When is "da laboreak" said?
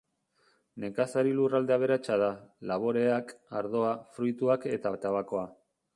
2.23-3.35